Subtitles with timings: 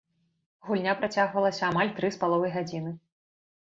[0.69, 3.01] Гульня працягвалася амаль тры з паловай гадзіны.